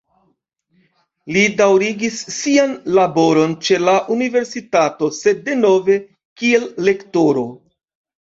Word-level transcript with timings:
Li 1.33 1.41
daŭrigis 1.57 2.15
sian 2.37 2.73
laboron 2.99 3.53
ĉe 3.67 3.77
la 3.83 3.93
universitato, 4.15 5.11
sed 5.19 5.45
denove 5.51 5.99
kiel 6.43 6.67
lektoro. 6.89 7.45